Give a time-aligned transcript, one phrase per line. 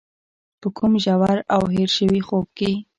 [0.61, 2.71] په کوم ژور او هېر شوي خوب کې.